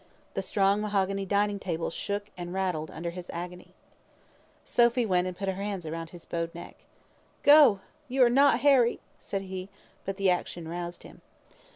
[0.33, 3.75] The strong mahogany dining table shook and rattled under his agony.
[4.65, 6.85] Sophy went and put her arms round his bowed neck.
[7.43, 7.81] "Go!
[8.07, 9.69] you are not Harry," said he;
[10.03, 11.21] but the action roused him.